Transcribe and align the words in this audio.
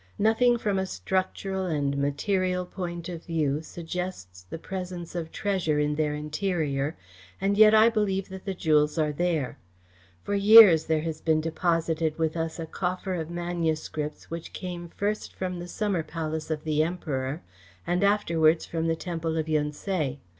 Nothing 0.17 0.57
from 0.57 0.79
a 0.79 0.87
structural 0.87 1.67
and 1.67 1.95
material 1.95 2.65
point 2.65 3.07
of 3.07 3.23
view 3.23 3.61
suggests 3.61 4.41
the 4.49 4.57
presence 4.57 5.13
of 5.13 5.31
treasure 5.31 5.77
in 5.77 5.93
their 5.93 6.15
interior, 6.15 6.97
and 7.39 7.55
yet 7.55 7.75
I 7.75 7.87
believe 7.87 8.27
that 8.29 8.43
the 8.43 8.55
jewels 8.55 8.97
are 8.97 9.11
there. 9.11 9.59
For 10.23 10.33
years 10.33 10.85
there 10.85 11.01
has 11.03 11.21
been 11.21 11.39
deposited 11.39 12.17
with 12.17 12.35
us 12.35 12.57
a 12.57 12.65
coffer 12.65 13.13
of 13.13 13.29
manuscripts 13.29 14.31
which 14.31 14.53
came 14.53 14.89
first 14.97 15.35
from 15.35 15.59
the 15.59 15.67
Summer 15.67 16.01
Palace 16.01 16.49
of 16.49 16.63
the 16.63 16.81
Emperor 16.81 17.43
and 17.85 18.03
afterwards 18.03 18.65
from 18.65 18.87
the 18.87 18.95
Temple 18.95 19.37
of 19.37 19.47
Yun 19.47 19.69
Tse. 19.71 20.17